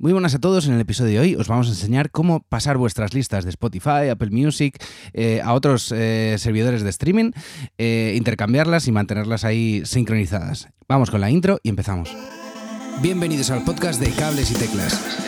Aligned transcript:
Muy 0.00 0.12
buenas 0.12 0.32
a 0.36 0.38
todos, 0.38 0.68
en 0.68 0.74
el 0.74 0.80
episodio 0.80 1.14
de 1.14 1.18
hoy 1.18 1.34
os 1.34 1.48
vamos 1.48 1.66
a 1.66 1.70
enseñar 1.70 2.12
cómo 2.12 2.38
pasar 2.48 2.76
vuestras 2.76 3.14
listas 3.14 3.42
de 3.42 3.50
Spotify, 3.50 4.10
Apple 4.12 4.30
Music 4.30 4.80
eh, 5.12 5.40
a 5.42 5.54
otros 5.54 5.90
eh, 5.90 6.36
servidores 6.38 6.84
de 6.84 6.90
streaming, 6.90 7.32
eh, 7.78 8.14
intercambiarlas 8.16 8.86
y 8.86 8.92
mantenerlas 8.92 9.44
ahí 9.44 9.82
sincronizadas. 9.84 10.68
Vamos 10.88 11.10
con 11.10 11.20
la 11.20 11.30
intro 11.30 11.58
y 11.64 11.70
empezamos. 11.70 12.16
Bienvenidos 13.02 13.50
al 13.50 13.64
podcast 13.64 14.00
de 14.00 14.12
Cables 14.12 14.52
y 14.52 14.54
Teclas. 14.54 15.27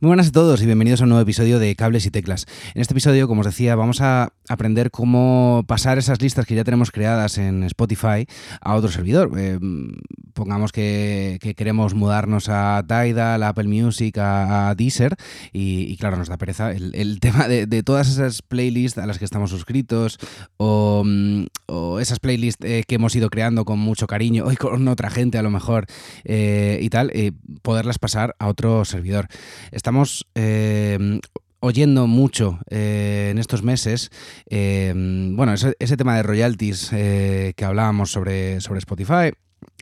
Muy 0.00 0.10
buenas 0.10 0.28
a 0.28 0.30
todos 0.30 0.62
y 0.62 0.66
bienvenidos 0.66 1.00
a 1.00 1.04
un 1.06 1.08
nuevo 1.08 1.22
episodio 1.22 1.58
de 1.58 1.74
Cables 1.74 2.06
y 2.06 2.12
Teclas. 2.12 2.46
En 2.72 2.80
este 2.80 2.94
episodio, 2.94 3.26
como 3.26 3.40
os 3.40 3.46
decía, 3.48 3.74
vamos 3.74 4.00
a 4.00 4.32
aprender 4.48 4.92
cómo 4.92 5.64
pasar 5.66 5.98
esas 5.98 6.22
listas 6.22 6.46
que 6.46 6.54
ya 6.54 6.62
tenemos 6.62 6.92
creadas 6.92 7.36
en 7.36 7.64
Spotify 7.64 8.24
a 8.60 8.76
otro 8.76 8.92
servidor. 8.92 9.32
Eh, 9.36 9.58
pongamos 10.34 10.70
que, 10.70 11.40
queremos 11.56 11.94
mudarnos 11.94 12.48
a 12.48 12.84
Tidal, 12.86 13.42
a 13.42 13.48
Apple 13.48 13.66
Music, 13.66 14.16
a, 14.18 14.72
Deezer 14.76 15.16
y, 15.52 15.96
claro, 15.96 16.16
nos 16.16 16.28
da 16.28 16.36
pereza 16.38 16.70
el, 16.70 17.18
tema 17.20 17.48
de, 17.48 17.82
todas 17.82 18.08
esas 18.08 18.42
playlists 18.42 18.98
a 18.98 19.06
las 19.06 19.18
que 19.18 19.24
estamos 19.24 19.50
suscritos 19.50 20.20
o, 20.58 21.02
mm, 21.04 21.46
esas 22.00 22.20
playlists 22.20 22.64
eh, 22.64 22.84
que 22.86 22.94
hemos 22.94 23.16
ido 23.16 23.30
creando 23.30 23.64
con 23.64 23.80
mucho 23.80 24.06
cariño 24.06 24.52
y 24.52 24.54
con 24.54 24.86
otra 24.86 25.10
gente 25.10 25.38
a 25.38 25.42
lo 25.42 25.50
mejor 25.50 25.86
eh, 26.22 26.78
y 26.80 26.88
tal, 26.88 27.12
poderlas 27.62 27.98
pasar 27.98 28.36
a 28.38 28.46
otro 28.46 28.84
servidor 28.84 29.26
estamos 29.88 30.26
eh, 30.34 30.98
oyendo 31.60 32.06
mucho 32.06 32.58
eh, 32.68 33.28
en 33.30 33.38
estos 33.38 33.62
meses, 33.62 34.10
eh, 34.50 34.92
bueno, 34.94 35.54
ese, 35.54 35.76
ese, 35.78 35.96
tema 35.96 36.14
de 36.14 36.24
royalties 36.24 36.90
que 36.90 37.64
hablábamos 37.64 38.10
sobre, 38.10 38.60
sobre 38.60 38.80
Spotify, 38.80 39.32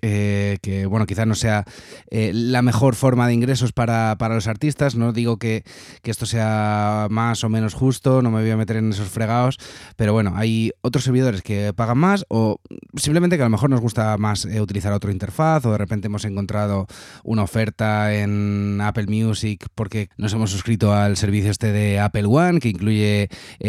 eh, 0.03 0.59
que 0.61 0.85
bueno, 0.87 1.07
quizás 1.07 1.27
no 1.27 1.35
sea 1.35 1.65
eh, 2.11 2.31
la 2.35 2.61
mejor 2.61 2.95
forma 2.95 3.27
de 3.27 3.35
ingresos 3.35 3.73
para, 3.73 4.17
los 4.29 4.47
artistas. 4.47 4.95
No 4.95 5.13
digo 5.13 5.39
que, 5.39 5.65
esto 6.05 6.27
sea 6.27 7.09
más 7.11 7.43
o 7.45 7.49
menos 7.49 7.75
justo, 7.75 8.23
no 8.23 8.31
me 8.31 8.41
voy 8.41 8.51
a 8.51 8.57
meter 8.57 8.77
en 8.77 8.93
esos 8.93 9.09
fregados, 9.09 9.59
pero 9.97 10.13
bueno, 10.13 10.35
hay 10.37 10.73
otros 10.83 11.05
servidores 11.05 11.43
que 11.43 11.73
pagan 11.75 11.99
más 11.99 12.25
o 12.29 12.61
simplemente 12.95 13.37
que 13.37 13.43
a 13.43 13.47
lo 13.47 13.51
mejor 13.51 13.71
nos 13.71 13.81
gusta 13.81 14.17
más 14.19 14.45
eh, 14.45 14.61
utilizar 14.61 14.93
otra 14.93 15.11
interfaz 15.11 15.67
o 15.67 15.73
de 15.73 15.79
repente 15.79 16.07
hemos 16.07 16.25
encontrado 16.25 16.87
una 17.25 17.43
oferta 17.43 18.15
en 18.15 18.81
Apple 18.81 19.07
Music 19.09 19.67
porque 19.75 20.11
nos 20.17 20.33
hemos 20.33 20.51
suscrito 20.51 20.93
al 20.93 21.17
servicio 21.17 21.51
este 21.51 21.73
de 21.73 21.99
Apple 21.99 22.27
One 22.27 22.61
que 22.61 22.69
incluye 22.69 23.29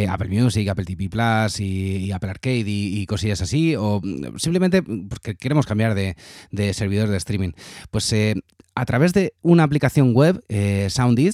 Apple 0.09 0.29
Music, 0.29 0.67
Apple 0.69 0.85
TV 0.85 1.09
Plus 1.09 1.59
y, 1.59 2.11
Apple 2.11 2.29
Arcade 2.29 2.63
y, 2.67 3.05
cosillas 3.05 3.41
así, 3.41 3.75
o 3.75 4.01
simplemente 4.37 4.83
porque 4.83 5.35
queremos 5.35 5.65
cambiar 5.65 5.95
de, 5.95 6.16
de 6.51 6.73
servidores 6.73 7.11
de 7.11 7.17
streaming. 7.17 7.51
Pues 7.91 8.11
eh, 8.13 8.35
a 8.77 8.85
través 8.85 9.11
de 9.11 9.33
una 9.41 9.63
aplicación 9.63 10.13
web, 10.13 10.43
eh, 10.49 10.87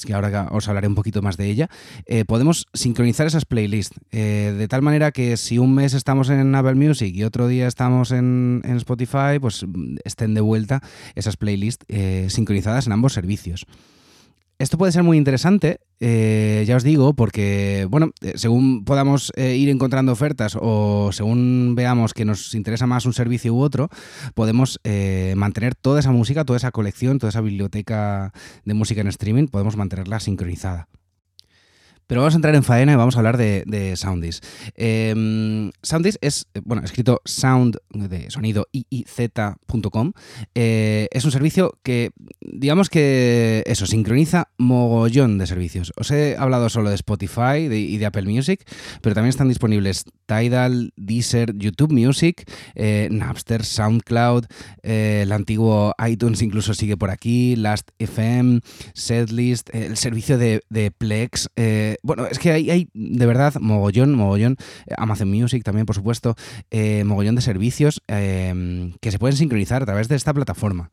que 0.06 0.14
ahora 0.14 0.48
os 0.52 0.70
hablaré 0.70 0.88
un 0.88 0.96
poquito 0.96 1.22
más 1.22 1.36
de 1.36 1.48
ella, 1.48 1.70
eh, 2.06 2.24
podemos 2.24 2.68
sincronizar 2.74 3.28
esas 3.28 3.44
playlists. 3.44 4.00
Eh, 4.12 4.56
de 4.58 4.68
tal 4.70 4.82
manera 4.82 5.12
que 5.12 5.36
si 5.36 5.58
un 5.58 5.76
mes 5.76 5.94
estamos 5.94 6.30
en 6.30 6.56
Apple 6.56 6.76
Music 6.76 7.14
y 7.14 7.26
otro 7.26 7.50
día 7.50 7.68
estamos 7.68 8.12
en, 8.12 8.62
en 8.64 8.78
Spotify, 8.78 9.40
pues 9.42 9.66
estén 10.06 10.34
de 10.36 10.42
vuelta 10.42 10.82
esas 11.16 11.36
playlists 11.36 11.86
sincronizadas 12.30 12.88
en 12.88 12.94
ambos 12.94 13.12
servicios. 13.12 13.66
Esto 14.64 14.78
puede 14.78 14.94
ser 14.94 15.04
muy 15.04 15.18
interesante, 15.18 15.82
eh, 16.00 16.64
ya 16.66 16.78
os 16.78 16.84
digo, 16.84 17.16
porque, 17.16 17.86
bueno, 17.90 18.12
eh, 18.22 18.32
según 18.36 18.86
podamos 18.86 19.34
eh, 19.36 19.58
ir 19.58 19.68
encontrando 19.68 20.14
ofertas 20.14 20.58
o 20.58 21.12
según 21.12 21.76
veamos 21.76 22.14
que 22.14 22.24
nos 22.24 22.56
interesa 22.56 22.88
más 22.88 23.06
un 23.06 23.12
servicio 23.12 23.54
u 23.54 23.60
otro, 23.60 23.90
podemos 24.36 24.80
mantener 25.36 25.76
toda 25.76 26.00
esa 26.00 26.14
música, 26.14 26.46
toda 26.46 26.56
esa 26.56 26.72
colección, 26.72 27.20
toda 27.20 27.32
esa 27.32 27.42
biblioteca 27.42 28.32
de 28.64 28.74
música 28.74 29.02
en 29.02 29.08
streaming, 29.08 29.48
podemos 29.48 29.76
mantenerla 29.76 30.22
sincronizada. 30.22 30.88
Pero 32.08 32.22
vamos 32.22 32.34
a 32.34 32.38
entrar 32.38 32.56
en 32.56 32.64
faena 32.64 32.94
y 32.94 32.96
vamos 32.96 33.16
a 33.16 33.20
hablar 33.20 33.38
de, 33.38 33.94
Soundis. 33.96 34.42
Em, 34.76 35.72
Soundis 35.82 36.18
es, 36.22 36.48
bueno, 36.64 36.84
escrito 36.84 37.22
sound 37.26 37.78
de 37.90 38.30
sonido 38.30 38.68
iiz.com. 38.72 40.14
Eh, 40.56 41.08
es 41.12 41.26
un 41.26 41.32
servicio 41.32 41.78
que, 41.84 42.12
digamos 42.42 42.90
que 42.90 43.64
eso, 43.66 43.86
sincroniza 43.86 44.50
mogollón 44.58 45.38
de 45.38 45.48
servicios. 45.48 45.94
Os 45.96 46.12
he 46.12 46.36
hablado 46.38 46.70
solo 46.70 46.90
de 46.90 46.96
Spotify 46.96 47.68
y 47.72 47.98
de 47.98 48.06
Apple 48.06 48.24
Music, 48.24 48.64
pero 49.02 49.16
también 49.16 49.30
están 49.30 49.50
disponibles 49.50 50.06
Tidal, 50.26 50.94
Deezer, 50.96 51.54
YouTube 51.56 51.92
Music, 51.92 52.50
eh, 52.76 53.08
Napster, 53.12 53.64
SoundCloud, 53.64 54.46
eh, 54.82 55.22
el 55.24 55.32
antiguo 55.32 55.94
iTunes 56.06 56.42
incluso 56.42 56.74
sigue 56.74 56.98
por 56.98 57.10
aquí, 57.10 57.56
Last 57.56 57.90
FM, 58.00 58.62
Setlist, 58.94 59.70
el 59.74 59.98
servicio 59.98 60.38
de, 60.38 60.62
de 60.70 60.92
Plex 60.92 61.50
bueno, 62.04 62.26
es 62.26 62.40
que 62.40 62.52
hay, 62.52 62.70
hay, 62.70 62.90
de 62.94 63.26
verdad 63.26 63.56
mogollón, 63.60 64.16
mogollón, 64.16 64.58
eh, 64.88 64.94
Amazon 64.98 65.30
Music 65.30 65.64
también, 65.64 65.86
por 65.86 65.96
supuesto, 65.96 66.36
eh, 66.72 67.04
mogollón 67.04 67.36
de 67.36 67.42
servicios 67.42 68.02
em, 68.08 68.94
que 69.02 69.12
se 69.12 69.20
pueden 69.20 69.38
sincronizar 69.38 69.84
a 69.84 69.86
través 69.86 70.08
de 70.08 70.16
esta 70.16 70.34
plataforma. 70.34 70.92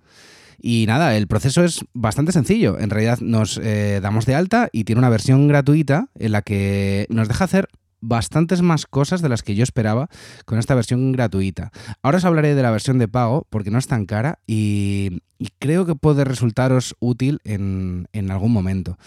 Y 0.62 0.84
nada, 0.86 1.16
el 1.16 1.26
proceso 1.26 1.64
es 1.64 1.84
bastante 1.94 2.32
sencillo. 2.32 2.78
En 2.78 2.90
realidad 2.90 3.20
nos 3.20 3.58
eh, 3.62 4.00
damos 4.02 4.26
de 4.26 4.34
alta 4.34 4.68
y 4.72 4.84
tiene 4.84 4.98
una 4.98 5.08
versión 5.08 5.48
gratuita 5.48 6.08
en 6.14 6.32
la 6.32 6.42
que 6.42 7.06
nos 7.08 7.28
deja 7.28 7.44
hacer 7.44 7.68
bastantes 8.02 8.60
más 8.62 8.86
cosas 8.86 9.22
de 9.22 9.28
las 9.28 9.42
que 9.42 9.54
yo 9.54 9.62
esperaba 9.62 10.08
con 10.44 10.58
esta 10.58 10.74
versión 10.74 11.12
gratuita. 11.12 11.70
Ahora 12.02 12.18
os 12.18 12.24
hablaré 12.24 12.54
de 12.54 12.62
la 12.62 12.70
versión 12.70 12.98
de 12.98 13.08
pago 13.08 13.46
porque 13.50 13.70
no 13.70 13.78
es 13.78 13.86
tan 13.86 14.06
cara 14.06 14.38
y, 14.46 15.20
creo 15.58 15.86
que 15.86 15.94
puede 15.94 16.24
resultaros 16.24 16.94
útil 17.00 17.40
en 17.44 18.30
algún 18.30 18.52
momento. 18.52 18.98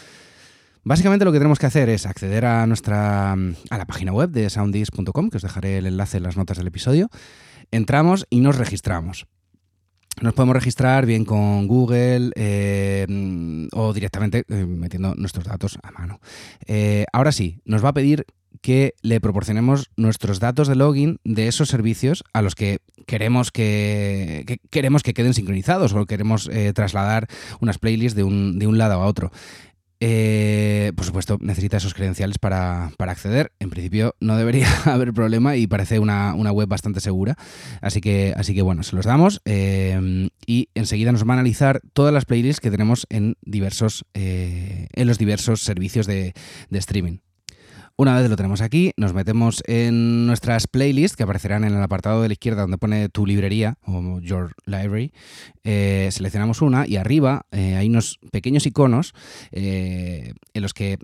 Básicamente 0.86 1.24
lo 1.24 1.32
que 1.32 1.38
tenemos 1.38 1.60
que 1.60 1.66
hacer 1.66 1.88
es 1.90 2.06
acceder 2.06 2.46
a 2.46 2.68
nuestra 2.68 3.32
a 3.32 3.78
la 3.78 3.86
página 3.86 4.12
web 4.12 4.30
de 4.32 4.50
soundis.com, 4.50 5.30
que 5.30 5.38
os 5.38 5.44
dejaré 5.44 5.78
el 5.78 5.86
enlace 5.86 6.18
en 6.18 6.24
las 6.24 6.36
notas 6.36 6.58
del 6.58 6.68
episodio. 6.68 7.10
Entramos 7.72 8.28
y 8.30 8.42
nos 8.42 8.58
registramos. 8.58 9.26
Nos 10.22 10.34
podemos 10.34 10.56
registrar 10.56 11.06
bien 11.06 11.26
con 11.26 11.68
Google 11.68 12.32
eh, 12.36 13.68
o 13.74 13.94
directamente 13.94 14.44
eh, 14.48 14.66
metiendo 14.66 15.16
nuestros 15.16 15.46
datos 15.46 15.80
a 15.82 15.92
mano. 15.92 16.20
Eh, 16.68 17.06
ahora 17.14 17.32
sí, 17.32 17.62
nos 17.66 17.84
va 17.84 17.90
a 17.90 17.94
pedir 17.94 18.26
que 18.62 18.94
le 19.02 19.20
proporcionemos 19.20 19.90
nuestros 19.98 20.40
datos 20.40 20.68
de 20.68 20.76
login 20.76 21.20
de 21.24 21.48
esos 21.48 21.70
servicios 21.70 22.24
a 22.32 22.42
los 22.42 22.56
que 22.56 22.80
queremos 23.08 23.52
que, 23.52 24.60
queremos 24.70 25.02
que 25.02 25.14
queden 25.14 25.34
sincronizados 25.34 25.94
o 25.94 26.06
queremos 26.06 26.50
trasladar 26.74 27.28
unas 27.60 27.80
playlists 27.80 28.16
de 28.16 28.24
un, 28.24 28.60
de 28.60 28.68
un 28.68 28.78
lado 28.78 28.94
a 28.94 29.06
otro. 29.06 29.32
Eh, 30.06 30.92
por 30.98 31.06
supuesto, 31.06 31.38
necesita 31.40 31.78
esos 31.78 31.94
credenciales 31.94 32.38
para, 32.38 32.92
acceder. 33.00 33.54
En 33.60 33.70
principio 33.70 34.16
no 34.20 34.36
debería 34.36 34.68
haber 34.86 35.14
problema 35.14 35.56
y 35.56 35.66
parece 35.66 35.98
una, 35.98 36.34
web 36.34 36.68
bastante 36.68 37.00
segura. 37.00 37.38
Así 37.80 38.02
que, 38.02 38.34
así 38.36 38.54
que 38.54 38.62
bueno, 38.64 38.84
se 38.84 38.98
los 38.98 39.06
damos 39.06 39.42
eh, 39.46 40.30
y 40.46 40.68
enseguida 40.76 41.14
nos 41.14 41.24
va 41.24 41.30
a 41.30 41.34
analizar 41.36 41.80
todas 41.94 42.14
las 42.14 42.26
playlists 42.26 42.60
que 42.60 42.70
tenemos 42.70 43.08
en, 43.10 43.38
diversos, 43.44 44.04
eh, 44.14 44.88
en 44.92 45.08
los 45.08 45.18
diversos 45.18 45.62
servicios 45.62 46.06
de 46.06 46.34
streaming. 46.70 47.20
Una 47.96 48.20
vez 48.20 48.28
lo 48.28 48.36
tenemos 48.36 48.62
aquí, 48.62 48.92
nos 48.98 49.14
metemos 49.14 49.62
en 49.68 50.26
nuestras 50.26 50.66
playlists 50.66 51.16
que 51.16 51.24
aparecerán 51.24 51.64
en 51.64 51.76
el 51.76 51.84
apartado 51.84 52.24
de 52.24 52.28
la 52.28 52.34
izquierda 52.34 52.62
donde 52.62 52.80
pone 52.80 53.08
tu 53.10 53.28
librería 53.28 53.78
o 53.86 54.20
your 54.20 54.52
library. 54.66 55.12
Eh, 55.64 56.10
seleccionamos 56.12 56.64
una 56.64 56.88
y 56.88 56.96
arriba 56.96 57.46
eh, 57.52 57.76
hay 57.76 57.90
unos 57.90 58.20
pequeños 58.32 58.66
iconos 58.66 59.14
eh, 59.52 60.34
en 60.56 60.62
los 60.62 60.74
que 60.74 60.98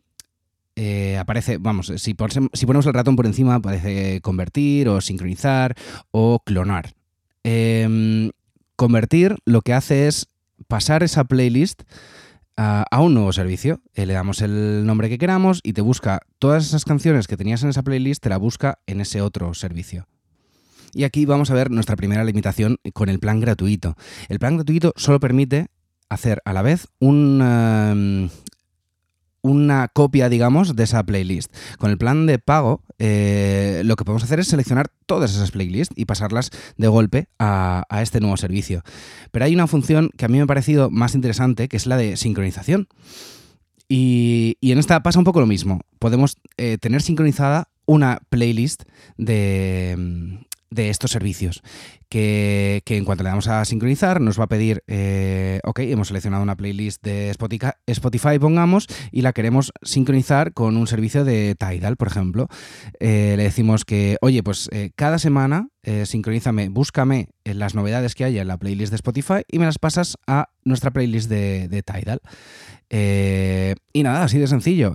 aparece, 1.19 1.57
vamos, 1.57 1.91
si, 1.97 2.13
ponemos 2.13 2.85
el 2.85 2.93
ratón 2.93 3.17
por 3.17 3.25
encima 3.25 3.55
aparece 3.55 4.21
convertir 4.21 4.87
o 4.87 5.01
sincronizar 5.01 5.75
o 6.11 6.39
clonar. 6.39 6.93
Em, 7.43 8.31
convertir 8.77 9.35
lo 9.43 9.61
que 9.61 9.73
hace 9.73 10.07
es 10.07 10.27
pasar 10.67 11.03
esa 11.03 11.25
playlist 11.25 11.83
a, 12.59 13.01
un 13.01 13.13
nuevo 13.13 13.31
servicio. 13.31 13.81
Eh, 13.93 14.05
le 14.05 14.13
damos 14.13 14.41
el 14.41 14.85
nombre 14.85 15.07
que 15.07 15.17
queramos 15.17 15.61
y 15.63 15.73
te 15.73 15.81
busca 15.81 16.19
todas 16.39 16.65
esas 16.65 16.83
canciones 16.83 17.27
que 17.27 17.37
tenías 17.37 17.63
en 17.63 17.69
esa 17.69 17.83
playlist, 17.83 18.21
te 18.21 18.29
la 18.29 18.37
busca 18.37 18.79
en 18.85 18.99
ese 18.99 19.21
otro 19.21 19.53
servicio. 19.53 20.07
Y 20.93 21.05
aquí 21.05 21.25
vamos 21.25 21.51
a 21.51 21.53
ver 21.53 21.71
nuestra 21.71 21.95
primera 21.95 22.23
limitación 22.23 22.77
con 22.93 23.09
el 23.09 23.19
plan 23.19 23.39
gratuito. 23.39 23.95
El 24.27 24.39
plan 24.39 24.57
gratuito 24.57 24.91
solo 24.97 25.19
permite 25.19 25.67
hacer 26.09 26.41
a 26.43 26.51
la 26.51 26.61
vez 26.61 26.87
un, 26.99 27.39
em, 27.41 28.29
una 29.41 29.87
copia, 29.87 30.29
digamos, 30.29 30.75
de 30.75 30.83
esa 30.83 31.03
playlist. 31.03 31.53
Con 31.77 31.91
el 31.91 31.97
plan 31.97 32.25
de 32.25 32.39
pago, 32.39 32.81
eh, 32.97 33.81
lo 33.85 33.95
que 33.95 34.05
podemos 34.05 34.23
hacer 34.23 34.39
es 34.39 34.47
seleccionar 34.47 34.91
todas 35.05 35.33
esas 35.33 35.51
playlists 35.51 35.93
y 35.97 36.05
pasarlas 36.05 36.51
de 36.77 36.87
golpe 36.87 37.29
a, 37.39 37.85
este 38.01 38.19
nuevo 38.19 38.37
servicio. 38.37 38.83
Pero 39.31 39.45
hay 39.45 39.53
una 39.53 39.67
función 39.67 40.11
que 40.17 40.25
a 40.25 40.27
mí 40.27 40.37
me 40.37 40.43
ha 40.43 40.47
parecido 40.47 40.89
más 40.89 41.15
interesante, 41.15 41.67
que 41.67 41.77
es 41.77 41.85
la 41.85 41.97
de 41.97 42.17
sincronización. 42.17 42.87
Y, 43.87 44.57
en 44.61 44.77
esta 44.77 45.01
pasa 45.01 45.19
un 45.19 45.25
poco 45.25 45.39
lo 45.39 45.47
mismo. 45.47 45.81
Podemos 45.97 46.37
eh, 46.57 46.77
tener 46.77 47.01
sincronizada 47.01 47.69
una 47.85 48.21
playlist 48.29 48.83
de, 49.17 50.45
de 50.69 50.89
estos 50.89 51.11
servicios 51.11 51.61
que, 52.09 52.81
en 52.87 53.05
cuanto 53.05 53.23
le 53.23 53.29
damos 53.29 53.47
a 53.47 53.63
sincronizar 53.65 54.19
nos 54.19 54.39
va 54.39 54.45
a 54.45 54.47
pedir, 54.47 54.83
eh, 54.87 55.59
ok, 55.63 55.79
hemos 55.79 56.07
seleccionado 56.07 56.43
una 56.43 56.55
playlist 56.55 57.03
de 57.03 57.29
Spotify, 57.29 58.39
pongamos, 58.39 58.87
y 59.11 59.21
la 59.21 59.33
queremos 59.33 59.71
sincronizar 59.83 60.53
con 60.53 60.75
un 60.75 60.87
servicio 60.87 61.23
de 61.23 61.55
Tidal, 61.55 61.97
por 61.97 62.07
ejemplo. 62.07 62.47
Eh, 62.99 63.35
le 63.37 63.43
decimos 63.43 63.85
que, 63.85 64.17
oye, 64.21 64.41
pues 64.43 64.69
eh, 64.71 64.91
cada 64.95 65.19
semana 65.19 65.69
sincronízame, 65.83 66.69
búscame 66.69 67.29
las 67.43 67.73
novedades 67.73 68.13
que 68.15 68.23
haya 68.23 68.41
en 68.41 68.47
la 68.47 68.57
playlist 68.57 68.91
de 68.91 68.97
Spotify 68.97 69.41
y 69.49 69.59
me 69.59 69.65
las 69.65 69.79
pasas 69.79 70.17
a 70.27 70.49
nuestra 70.63 70.91
playlist 70.91 71.29
de, 71.29 71.83
Tidal. 71.83 72.21
y 72.91 74.03
nada, 74.03 74.23
así 74.23 74.37
de 74.37 74.47
sencillo. 74.47 74.93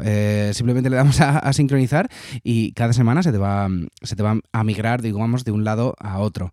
simplemente 0.53 0.91
le 0.91 0.97
damos 0.97 1.21
a, 1.21 1.53
sincronizar 1.53 2.09
y 2.43 2.73
cada 2.73 2.93
semana 2.93 3.23
se 3.23 3.33
te 3.33 3.39
va, 3.39 3.69
se 4.03 4.15
te 4.15 4.23
va 4.23 4.39
a 4.53 4.65
migrar, 4.65 5.03
digamos, 5.03 5.45
de 5.45 5.53
un 5.53 5.65
lado 5.65 5.95
a 5.99 6.19
otro. 6.19 6.53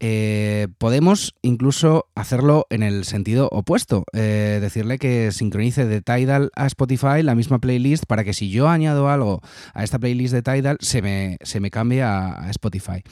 Eh, 0.00 0.68
podemos 0.78 1.34
incluso 1.40 2.10
hacerlo 2.14 2.66
en 2.68 2.82
el 2.82 3.04
sentido 3.04 3.48
opuesto, 3.50 4.04
eh, 4.12 4.58
decirle 4.60 4.98
que 4.98 5.30
sincronice 5.32 5.86
de 5.86 6.02
Tidal 6.02 6.50
a 6.56 6.66
Spotify 6.66 7.22
la 7.22 7.34
misma 7.34 7.58
playlist 7.58 8.04
para 8.06 8.24
que 8.24 8.34
si 8.34 8.50
yo 8.50 8.68
añado 8.68 9.08
algo 9.08 9.40
a 9.72 9.84
esta 9.84 9.98
playlist 9.98 10.34
de 10.34 10.42
Tidal 10.42 10.76
se 10.80 11.00
me, 11.00 11.38
se 11.42 11.60
me 11.60 11.70
cambie 11.70 12.02
a, 12.02 12.50
Spotify. 12.50 13.02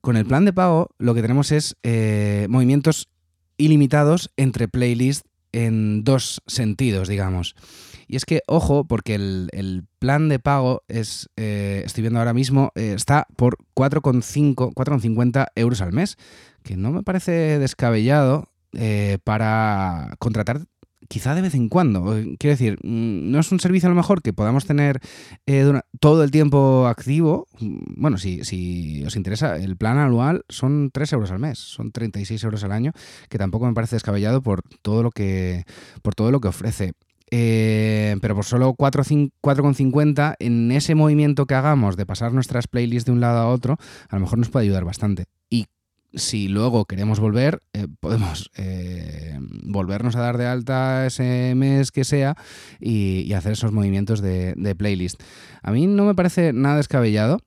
Con 0.00 0.16
el 0.16 0.26
plan 0.26 0.44
de 0.44 0.52
pago 0.52 0.90
lo 0.98 1.14
que 1.14 1.22
tenemos 1.22 1.52
es 1.52 1.76
eh, 1.82 2.46
movimientos 2.48 3.08
ilimitados 3.58 4.30
entre 4.36 4.68
playlists 4.68 5.28
en 5.52 6.04
dos 6.04 6.42
sentidos, 6.46 7.08
digamos. 7.08 7.54
Y 8.06 8.16
es 8.16 8.24
que, 8.24 8.42
ojo, 8.46 8.84
porque 8.84 9.14
el, 9.14 9.84
plan 9.98 10.28
de 10.28 10.38
pago 10.38 10.82
es, 10.88 11.28
eh, 11.36 11.82
estoy 11.84 12.02
viendo 12.02 12.18
ahora 12.18 12.32
mismo, 12.32 12.72
eh, 12.74 12.94
está 12.96 13.26
por 13.36 13.58
4,5, 13.74 14.72
4,50 14.74 15.46
euros 15.54 15.80
al 15.80 15.92
mes, 15.92 16.16
que 16.64 16.76
no 16.76 16.90
me 16.90 17.02
parece 17.02 17.58
descabellado 17.58 18.48
eh, 18.72 19.18
para 19.24 20.14
contratar 20.18 20.62
quizá 21.10 21.34
de 21.34 21.42
vez 21.42 21.54
en 21.54 21.68
cuando. 21.68 22.04
Quiero 22.38 22.56
decir, 22.56 22.78
mm, 22.84 23.32
no 23.32 23.40
es 23.40 23.50
un 23.50 23.58
servicio 23.58 23.88
a 23.88 23.90
lo 23.90 23.96
mejor 23.96 24.22
que 24.22 24.32
podamos 24.32 24.64
tener 24.64 25.00
todo 25.98 26.22
el 26.22 26.30
tiempo 26.30 26.86
activo. 26.86 27.48
Bueno, 27.58 28.16
si, 28.16 28.44
si 28.44 29.04
os 29.04 29.16
interesa, 29.16 29.56
el 29.56 29.76
plan 29.76 29.98
anual 29.98 30.44
son 30.48 30.90
3 30.92 31.12
euros 31.14 31.32
al 31.32 31.40
mes, 31.40 31.58
son 31.58 31.90
36 31.90 32.44
euros 32.44 32.62
al 32.62 32.70
año, 32.70 32.92
que 33.28 33.38
tampoco 33.38 33.66
me 33.66 33.74
parece 33.74 33.96
descabellado 33.96 34.40
por 34.40 34.62
todo 34.82 35.02
lo 35.02 35.10
que, 35.10 35.64
por 36.02 36.14
todo 36.14 36.30
lo 36.30 36.40
que 36.40 36.48
ofrece. 36.48 36.92
Eh, 37.32 38.16
pero 38.20 38.34
por 38.34 38.44
solo 38.44 38.74
4,50 38.74 40.34
en 40.38 40.72
ese 40.72 40.94
movimiento 40.94 41.46
que 41.46 41.54
hagamos 41.54 41.96
de 41.96 42.06
pasar 42.06 42.32
nuestras 42.32 42.66
playlists 42.66 43.06
de 43.06 43.12
un 43.12 43.20
lado 43.20 43.38
a 43.38 43.48
otro, 43.48 43.78
a 44.08 44.16
lo 44.16 44.20
mejor 44.20 44.38
nos 44.38 44.48
puede 44.48 44.66
ayudar 44.66 44.84
bastante. 44.84 45.26
Y 45.48 45.66
si 46.14 46.48
luego 46.48 46.84
queremos 46.84 47.20
volver, 47.20 47.60
eh, 47.72 47.86
podemos 48.00 48.50
eh, 48.56 49.38
volvernos 49.40 50.16
a 50.16 50.20
dar 50.20 50.38
de 50.38 50.46
alta 50.46 51.06
ese 51.06 51.54
mes 51.56 51.90
que 51.90 52.04
sea 52.04 52.36
y, 52.80 53.32
hacer 53.32 53.52
esos 53.52 53.72
movimientos 53.72 54.20
de, 54.20 54.74
playlist. 54.76 55.22
A 55.62 55.72
mí 55.72 55.86
no 55.86 56.04
me 56.04 56.14
parece 56.14 56.52
nada 56.52 56.76
descabellado. 56.76 57.38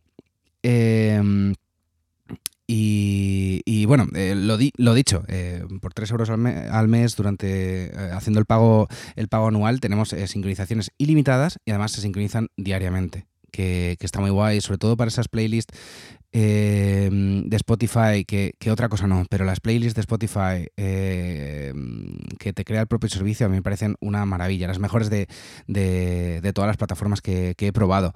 Y, 2.67 3.85
bueno, 3.85 4.07
eh, 4.15 4.33
lo, 4.35 4.57
lo, 4.77 4.93
dicho, 4.93 5.23
eh, 5.27 5.63
por 5.81 5.93
3 5.93 6.11
euros 6.11 6.29
al, 6.29 6.87
mes 6.87 7.15
durante 7.15 7.85
eh, 7.85 8.11
haciendo 8.13 8.39
el 8.39 8.45
pago, 8.45 8.87
el 9.15 9.27
pago 9.27 9.47
anual 9.47 9.79
tenemos 9.79 10.09
sincronizaciones 10.09 10.91
ilimitadas 10.97 11.59
y 11.65 11.71
además 11.71 11.91
se 11.91 12.01
sincronizan 12.01 12.47
diariamente. 12.57 13.27
Que, 13.53 13.95
está 13.99 14.19
muy 14.19 14.31
guay, 14.31 14.61
sobre 14.61 14.79
todo 14.79 14.97
para 14.97 15.09
esas 15.09 15.27
playlists 15.27 15.77
de 16.31 17.55
Spotify, 17.55 18.25
que, 18.25 18.71
otra 18.71 18.89
cosa 18.89 19.05
no, 19.05 19.23
pero 19.29 19.45
las 19.45 19.59
playlists 19.59 19.93
de 19.93 20.01
Spotify 20.01 20.67
que 20.75 22.53
te 22.53 22.65
crea 22.65 22.81
el 22.81 22.87
propio 22.87 23.09
servicio 23.09 23.45
a 23.45 23.49
mí 23.49 23.57
me 23.57 23.61
parecen 23.61 23.95
una 23.99 24.25
maravilla, 24.25 24.67
las 24.67 24.79
mejores 24.79 25.11
de, 25.11 25.27
todas 26.53 26.67
las 26.67 26.77
plataformas 26.77 27.21
que, 27.21 27.53
que 27.55 27.67
he 27.67 27.71
probado. 27.71 28.13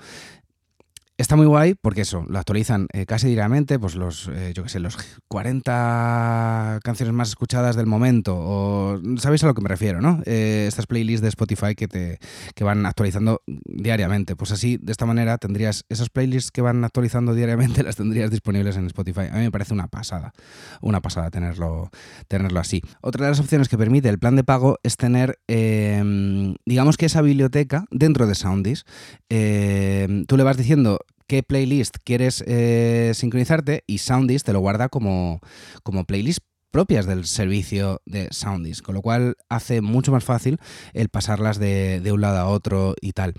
Está 1.19 1.35
muy 1.35 1.47
guay 1.47 1.73
porque 1.73 2.01
eso, 2.01 2.25
lo 2.29 2.37
actualizan 2.37 2.85
eh, 2.93 3.07
casi 3.07 3.25
diariamente, 3.25 3.79
pues 3.79 3.95
los, 3.95 4.27
eh, 4.27 4.51
yo 4.53 4.61
qué 4.61 4.69
sé, 4.69 4.79
los 4.79 4.97
40 5.27 6.79
canciones 6.83 7.11
más 7.11 7.29
escuchadas 7.29 7.75
del 7.75 7.87
momento, 7.87 8.35
o 8.37 9.01
sabéis 9.17 9.43
a 9.43 9.47
lo 9.47 9.55
que 9.55 9.61
me 9.63 9.67
refiero, 9.67 9.99
¿no? 9.99 10.21
Eh, 10.27 10.65
estas 10.67 10.85
playlists 10.85 11.23
de 11.23 11.29
Spotify 11.29 11.73
que 11.73 11.87
te 11.87 12.19
que 12.53 12.63
van 12.63 12.85
actualizando 12.85 13.41
diariamente. 13.47 14.35
Pues 14.35 14.51
así, 14.51 14.77
de 14.77 14.91
esta 14.91 15.07
manera, 15.07 15.39
tendrías 15.39 15.85
esas 15.89 16.11
playlists 16.11 16.51
que 16.51 16.61
van 16.61 16.83
actualizando 16.83 17.33
diariamente, 17.33 17.81
las 17.83 17.95
tendrías 17.95 18.29
disponibles 18.29 18.77
en 18.77 18.85
Spotify. 18.85 19.29
A 19.31 19.37
mí 19.37 19.41
me 19.41 19.51
parece 19.51 19.73
una 19.73 19.87
pasada, 19.87 20.33
una 20.81 21.01
pasada 21.01 21.31
tenerlo, 21.31 21.89
tenerlo 22.27 22.59
así. 22.59 22.83
Otra 23.01 23.25
de 23.25 23.31
las 23.31 23.39
opciones 23.39 23.69
que 23.69 23.77
permite 23.79 24.07
el 24.09 24.19
plan 24.19 24.35
de 24.35 24.43
pago 24.43 24.77
es 24.83 24.97
tener, 24.97 25.39
em, 25.47 26.53
digamos 26.67 26.95
que 26.95 27.07
esa 27.07 27.23
biblioteca 27.23 27.85
dentro 27.89 28.27
de 28.27 28.35
Soundis. 28.35 28.85
Em, 29.29 30.25
tú 30.25 30.37
le 30.37 30.43
vas 30.43 30.57
diciendo 30.57 30.99
qué 31.27 31.43
playlist 31.43 31.97
quieres 32.03 32.43
eh, 32.47 33.11
sincronizarte 33.13 33.83
y 33.85 33.99
Soundis 33.99 34.43
te 34.43 34.53
lo 34.53 34.59
guarda 34.59 34.89
como, 34.89 35.41
como 35.83 36.05
playlist 36.05 36.39
propias 36.71 37.05
del 37.05 37.25
servicio 37.25 38.01
de 38.05 38.27
Soundis, 38.31 38.81
con 38.81 38.95
lo 38.95 39.01
cual 39.01 39.35
hace 39.49 39.81
mucho 39.81 40.11
más 40.11 40.23
fácil 40.23 40.59
el 40.93 41.09
pasarlas 41.09 41.59
de, 41.59 42.01
de 42.01 42.11
un 42.11 42.21
lado 42.21 42.37
a 42.37 42.47
otro 42.47 42.95
y 43.01 43.13
tal. 43.13 43.33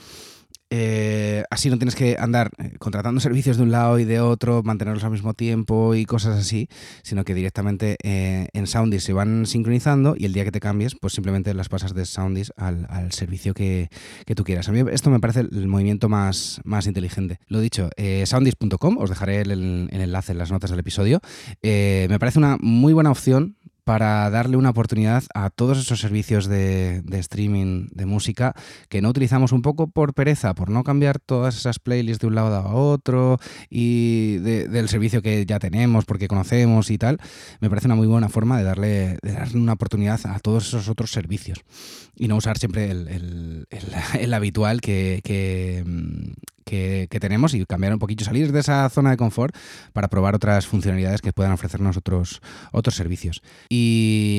Eh, 0.71 1.45
así 1.51 1.71
no 1.71 1.79
tienes 1.79 1.95
que 1.95 2.17
andar 2.19 2.51
eh, 2.59 2.73
contratando 2.79 3.21
servicios 3.21 3.57
de 3.57 3.63
un 3.63 3.71
lado 3.71 3.99
y 3.99 4.05
de 4.05 4.21
otro, 4.21 4.63
mantenerlos 4.63 5.05
al 5.05 5.11
mismo 5.11 5.35
tiempo 5.35 5.95
y 5.95 6.05
cosas 6.05 6.39
así, 6.39 6.69
sino 7.03 7.25
que 7.25 7.35
directamente 7.35 7.97
eh, 8.03 8.49
en 8.53 8.67
Soundis 8.67 9.05
se 9.05 9.13
van 9.13 9.47
sincronizando 9.47 10.15
y 10.17 10.27
el 10.27 10.33
día 10.33 10.45
que 10.45 10.53
te 10.53 10.61
cambies, 10.61 10.95
pues 11.01 11.15
simplemente 11.15 11.55
las 11.55 11.69
pasas 11.69 11.95
de 11.95 12.05
Soundis 12.05 12.53
al, 12.57 12.87
servicio 13.13 13.55
que, 13.55 13.89
tú 14.37 14.45
quieras. 14.45 14.69
A 14.69 14.73
mí 14.73 14.83
esto 14.91 15.11
me 15.11 15.21
parece 15.21 15.41
el 15.41 15.69
movimiento 15.69 16.09
más, 16.09 16.61
más 16.65 16.87
inteligente. 16.87 17.41
Lo 17.47 17.61
dicho, 17.61 17.91
soundis.com, 18.25 18.99
os 18.99 19.09
dejaré 19.09 19.41
el, 19.41 19.51
el, 19.51 20.01
enlace 20.01 20.33
en 20.33 20.39
las 20.39 20.51
notas 20.51 20.71
del 20.71 20.81
episodio. 20.81 21.21
me 21.63 22.19
parece 22.19 22.39
una 22.39 22.57
muy 22.61 22.93
buena 22.93 23.11
opción 23.11 23.57
para 23.89 24.29
darle 24.29 24.59
una 24.59 24.69
oportunidad 24.69 25.25
a 25.33 25.49
todos 25.49 25.79
esos 25.79 25.99
servicios 25.99 26.47
de, 26.47 27.03
streaming 27.11 27.87
de 27.91 28.05
música 28.05 28.55
que 28.91 29.01
no 29.01 29.09
utilizamos 29.09 29.51
un 29.51 29.63
poco 29.63 29.87
por 29.87 30.13
pereza, 30.13 30.53
por 30.53 30.69
no 30.69 30.85
cambiar 30.85 31.19
todas 31.19 31.57
esas 31.57 31.79
playlists 31.79 32.21
de 32.21 32.27
un 32.27 32.35
lado 32.35 32.55
a 32.55 32.75
otro 32.75 33.39
y 33.71 34.37
del 34.41 34.91
servicio 34.91 35.23
que 35.23 35.47
ya 35.47 35.59
tenemos 35.59 36.05
porque 36.05 36.29
conocemos 36.29 36.91
y 36.91 36.99
tal. 36.99 37.17
Me 37.61 37.71
parece 37.71 37.87
una 37.87 37.95
muy 37.95 38.07
buena 38.07 38.29
forma 38.29 38.59
de 38.59 38.65
darle, 38.65 39.17
darle 39.23 39.59
una 39.59 39.73
oportunidad 39.73 40.21
a 40.25 40.39
todos 40.39 40.69
esos 40.69 40.91
otros 40.91 41.11
servicios 41.11 41.65
y 42.15 42.29
no 42.29 42.37
usar 42.37 42.59
siempre 42.59 42.91
el, 42.91 43.67
habitual 44.35 44.83
que, 44.83 45.23
que, 46.69 47.21
tenemos 47.21 47.55
y 47.55 47.65
cambiar 47.65 47.93
un 47.93 47.99
poquito, 47.99 48.25
salir 48.25 48.53
de 48.53 48.61
esa 48.61 48.89
zona 48.91 49.11
de 49.11 49.17
confort 49.17 49.55
para 49.93 50.09
probar 50.09 50.35
otras 50.35 50.67
funcionalidades 50.67 51.21
que 51.21 51.33
puedan 51.33 51.53
ofrecernos 51.53 51.97
otros, 51.97 52.41
otros 52.73 52.95
servicios. 52.95 53.43
Y 53.69 53.78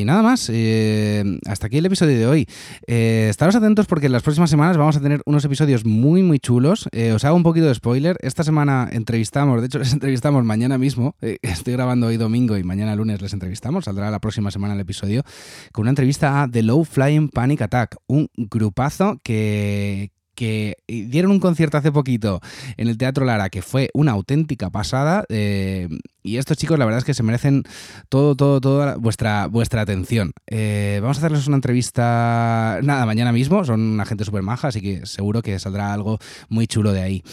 nada 0.06 0.22
más, 0.22 0.50
eh, 0.54 1.24
hasta 1.46 1.68
aquí 1.68 1.78
el 1.78 1.86
episodio 1.86 2.18
de 2.18 2.28
hoy. 2.28 2.48
Eh, 2.88 3.28
estaros 3.30 3.56
atentos 3.56 3.86
porque 3.86 4.08
en 4.08 4.12
las 4.12 4.24
próximas 4.24 4.50
semanas 4.50 4.78
vamos 4.78 4.98
a 4.98 5.02
tener 5.02 5.22
unos 5.26 5.44
episodios 5.46 5.86
muy, 5.86 6.24
muy 6.24 6.40
chulos. 6.40 6.88
Eh, 6.92 7.12
os 7.12 7.24
hago 7.26 7.36
un 7.36 7.44
poquito 7.44 7.68
de 7.68 7.76
spoiler. 7.76 8.18
Esta 8.22 8.44
semana 8.44 8.90
entrevistamos, 8.92 9.62
de 9.62 9.68
hecho 9.68 9.80
les 9.80 9.94
entrevistamos 9.94 10.44
mañana 10.44 10.78
mismo. 10.78 11.16
estoy 11.22 11.74
grabando 11.74 12.08
hoy 12.08 12.18
domingo 12.18 12.58
y 12.58 12.64
mañana 12.64 12.96
lunes 12.96 13.22
les 13.22 13.34
entrevistamos. 13.34 13.86
Saldrá 13.86 14.12
la 14.12 14.20
próxima 14.20 14.52
semana 14.52 14.74
el 14.74 14.80
episodio 14.80 15.24
con 15.72 15.84
una 15.84 15.92
entrevista 15.92 16.44
a 16.44 16.48
The 16.50 16.64
Low 16.64 16.84
Flying 16.84 17.30
Panic 17.30 17.62
Attack, 17.62 17.98
un 18.08 18.30
grupazo 18.36 19.20
que, 19.24 20.12
que 20.40 20.78
dieron 20.88 21.32
un 21.32 21.42
concierto 21.42 21.76
hace 21.76 21.92
poquito 21.92 22.40
en 22.78 22.88
el 22.88 22.98
Teatro 22.98 23.26
Lara 23.26 23.50
que 23.50 23.62
fue 23.62 23.90
una 23.94 24.14
auténtica 24.14 24.70
pasada. 24.70 25.26
Eh, 25.28 25.90
y 26.24 26.38
estos 26.38 26.56
chicos, 26.56 26.80
la 26.80 26.86
verdad 26.86 27.00
es 27.00 27.04
que 27.04 27.14
se 27.14 27.24
merecen 27.24 27.64
todo, 28.08 28.36
todo, 28.36 28.62
toda 28.62 28.96
vuestra, 28.96 29.48
vuestra 29.48 29.82
atención. 29.82 30.32
Eh, 30.48 31.00
vamos 31.02 31.18
a 31.18 31.20
hacerles 31.20 31.46
una 31.48 31.58
entrevista, 31.58 32.80
nada, 32.84 33.06
mañana 33.06 33.34
mismo. 33.34 33.66
Son 33.66 33.82
una 33.82 34.06
gente 34.06 34.24
súper 34.24 34.42
maja, 34.42 34.70
así 34.70 34.80
que 34.80 35.06
seguro 35.06 35.42
que 35.42 35.60
saldrá 35.60 35.94
algo 35.94 36.20
muy 36.48 36.68
chulo 36.68 36.94
de 36.94 37.02
ahí. 37.02 37.24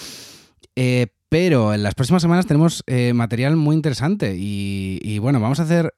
Eh, 0.75 1.07
pero 1.29 1.75
en 1.75 1.85
las 1.85 1.95
próximas 1.95 2.23
semanas 2.23 2.47
tenemos 2.47 2.83
material 3.15 3.55
muy 3.55 3.77
interesante 3.77 4.35
y, 4.37 5.19
bueno, 5.21 5.39
vamos 5.39 5.61
a 5.61 5.65
hacer 5.65 5.93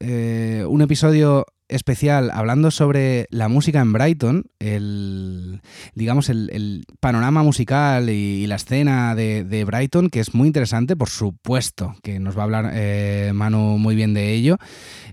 un 0.67 0.83
episodio 0.83 1.47
especial 1.69 2.31
hablando 2.33 2.71
sobre 2.71 3.27
la 3.31 3.49
música 3.49 3.81
en 3.81 3.93
Brighton, 3.93 4.45
el, 4.59 5.61
digamos, 5.95 6.31
el, 6.31 6.85
panorama 7.01 7.43
musical 7.43 8.09
y, 8.11 8.47
la 8.47 8.57
escena 8.57 9.15
de, 9.15 9.65
Brighton, 9.67 10.09
que 10.09 10.21
es 10.21 10.35
muy 10.35 10.47
interesante, 10.47 10.97
por 10.97 11.11
supuesto, 11.11 11.95
que 12.03 12.19
nos 12.19 12.37
va 12.37 12.43
a 12.43 12.45
hablar 12.45 12.71
eh, 12.75 13.33
Manu 13.35 13.79
muy 13.79 13.95
bien 13.95 14.15
de 14.15 14.33
ello, 14.33 14.57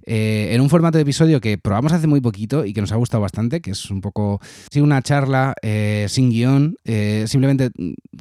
eh, 0.06 0.50
en 0.52 0.62
un 0.62 0.70
formato 0.70 0.98
de 0.98 1.02
episodio 1.02 1.42
que 1.42 1.58
probamos 1.58 1.92
hace 1.92 2.08
muy 2.08 2.22
poquito 2.22 2.64
y 2.66 2.74
que 2.74 2.82
nos 2.82 2.92
ha 2.92 2.96
gustado 2.96 3.22
bastante, 3.22 3.60
que 3.60 3.72
es 3.72 3.92
un 3.92 4.00
poco, 4.02 4.40
sí, 4.72 4.80
una 4.80 5.02
charla 5.02 5.54
eh, 5.62 6.06
sin 6.10 6.30
guion, 6.30 6.78
simplemente 7.28 7.72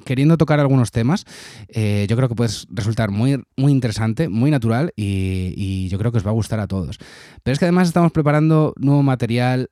queriendo 0.05 0.37
tocar 0.37 0.59
algunos 0.59 0.91
temas, 0.91 1.25
yo 1.69 2.17
creo 2.17 2.29
que 2.29 2.35
puede 2.35 2.53
resultar 2.71 3.11
muy, 3.11 3.43
muy 3.57 3.71
interesante, 3.71 4.29
muy 4.29 4.51
natural 4.51 4.93
y 4.97 5.89
yo 5.89 5.99
creo 5.99 6.11
que 6.11 6.19
os 6.19 6.27
va 6.27 6.31
a 6.31 6.35
gustar 6.35 6.59
a 6.59 6.67
todos. 6.67 6.99
Pero 7.43 7.53
es 7.53 7.59
que 7.59 7.65
además 7.65 7.89
estamos 7.89 8.13
preparando 8.13 8.75
nuevo 8.77 9.03
material 9.03 9.71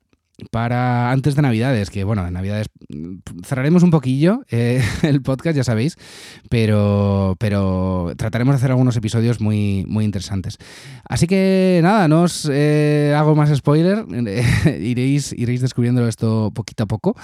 para 0.50 1.10
antes 1.10 1.34
de 1.34 1.42
Navidades, 1.42 1.90
que 1.90 2.04
bueno, 2.04 2.26
en 2.26 2.34
Navidades 2.34 2.68
mm, 2.88 3.18
cerraremos 3.44 3.82
un 3.82 3.90
poquillo 3.90 4.44
eh, 4.50 4.82
el 5.02 5.22
podcast, 5.22 5.56
ya 5.56 5.64
sabéis, 5.64 5.96
pero, 6.48 7.36
pero 7.38 8.12
trataremos 8.16 8.54
de 8.54 8.56
hacer 8.56 8.70
algunos 8.70 8.96
episodios 8.96 9.40
muy, 9.40 9.84
muy 9.86 10.04
interesantes. 10.04 10.58
Así 11.08 11.26
que 11.26 11.80
nada, 11.82 12.08
no 12.08 12.22
os 12.22 12.48
eh, 12.50 13.14
hago 13.16 13.34
más 13.34 13.54
spoiler, 13.54 14.04
iréis, 14.80 15.32
iréis 15.32 15.60
descubriendo 15.60 16.06
esto 16.08 16.50
poquito 16.54 16.84
a 16.84 16.86
poco 16.86 17.16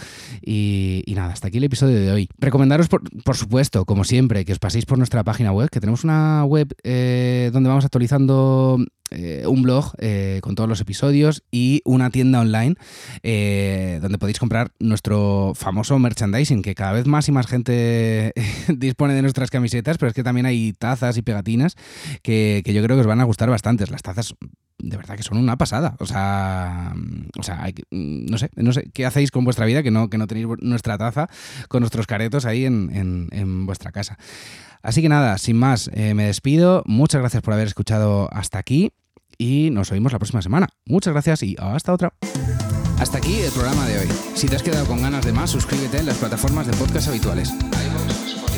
y, 0.42 1.02
nada, 1.16 1.32
hasta 1.32 1.48
aquí 1.48 1.58
el 1.58 1.64
episodio 1.64 1.98
de 1.98 2.12
hoy. 2.12 2.28
Recomendaros, 2.38 2.88
por, 2.88 3.02
por, 3.24 3.36
supuesto, 3.36 3.84
como 3.84 4.04
siempre, 4.04 4.44
que 4.44 4.52
os 4.52 4.58
paséis 4.58 4.86
por 4.86 4.98
nuestra 4.98 5.24
página 5.24 5.52
web, 5.52 5.70
que 5.70 5.80
tenemos 5.80 6.04
una 6.04 6.44
web 6.44 6.72
eh, 6.84 7.50
donde 7.52 7.68
vamos 7.68 7.84
actualizando 7.84 8.78
eh, 9.10 9.44
un 9.46 9.62
blog 9.62 9.92
eh, 9.98 10.40
con 10.42 10.54
todos 10.54 10.68
los 10.68 10.80
episodios 10.80 11.42
y 11.50 11.82
una 11.84 12.10
tienda 12.10 12.40
online 12.40 12.76
eh, 13.22 13.98
donde 14.02 14.18
podéis 14.18 14.38
comprar 14.38 14.72
nuestro 14.78 15.52
famoso 15.54 15.98
merchandising, 15.98 16.62
que 16.62 16.74
cada 16.74 16.92
vez 16.92 17.06
más 17.06 17.28
y 17.28 17.32
más 17.32 17.46
gente 17.46 18.32
dispone 18.68 19.14
de 19.14 19.22
nuestras 19.22 19.50
camisetas, 19.50 19.98
pero 19.98 20.08
es 20.08 20.14
que 20.14 20.22
también 20.22 20.46
hay 20.46 20.72
tazas 20.72 21.16
y 21.16 21.22
pegatinas 21.22 21.76
que, 22.22 22.62
yo 22.66 22.82
creo 22.82 22.96
que 22.96 23.00
os 23.00 23.06
van 23.06 23.20
a 23.20 23.24
gustar 23.24 23.50
bastante. 23.50 23.86
Las 23.90 24.02
tazas 24.02 24.34
de 24.78 24.96
verdad 24.96 25.16
que 25.16 25.22
son 25.22 25.38
una 25.38 25.56
pasada. 25.56 25.96
O 25.98 26.06
sea, 26.06 26.94
o 27.38 27.42
sea 27.42 27.66
no 27.90 28.38
sé, 28.38 28.50
no 28.56 28.72
sé, 28.72 28.90
¿qué 28.92 29.06
hacéis 29.06 29.30
con 29.30 29.44
vuestra 29.44 29.66
vida 29.66 29.82
que 29.82 29.90
no, 29.90 30.08
que 30.10 30.18
no 30.18 30.26
tenéis 30.26 30.46
nuestra 30.60 30.98
taza 30.98 31.28
con 31.68 31.80
nuestros 31.80 32.06
caretos 32.06 32.44
ahí 32.44 32.64
en, 32.64 33.28
en 33.32 33.66
vuestra 33.66 33.90
casa? 33.90 34.18
Así 34.82 35.02
que 35.02 35.08
nada, 35.08 35.38
sin 35.38 35.56
más, 35.56 35.90
eh, 35.92 36.14
me 36.14 36.24
despido. 36.24 36.82
Muchas 36.86 37.20
gracias 37.20 37.42
por 37.42 37.54
haber 37.54 37.66
escuchado 37.66 38.28
hasta 38.32 38.58
aquí 38.58 38.92
y 39.38 39.70
nos 39.70 39.92
oímos 39.92 40.12
la 40.12 40.18
próxima 40.18 40.42
semana. 40.42 40.68
Muchas 40.86 41.12
gracias 41.12 41.42
y 41.42 41.56
hasta 41.58 41.92
otra. 41.92 42.12
Hasta 42.98 43.18
aquí 43.18 43.36
el 43.36 43.52
programa 43.52 43.86
de 43.86 44.00
hoy. 44.00 44.08
Si 44.34 44.48
te 44.48 44.56
has 44.56 44.62
quedado 44.62 44.86
con 44.86 45.02
ganas 45.02 45.24
de 45.24 45.32
más, 45.32 45.50
suscríbete 45.50 45.98
en 45.98 46.06
las 46.06 46.16
plataformas 46.16 46.66
de 46.66 46.72
podcast 46.74 47.08
habituales. 47.08 47.52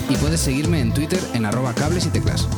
Y 0.08 0.16
puedes 0.16 0.40
seguirme 0.40 0.80
en 0.80 0.92
Twitter 0.92 1.20
en 1.34 1.44
arroba 1.44 1.74
cables 1.74 2.06
y 2.06 2.08
teclas. 2.08 2.48